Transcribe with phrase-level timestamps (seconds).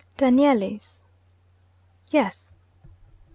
[0.17, 1.03] 'Danieli's?'
[2.09, 2.53] 'Yes!'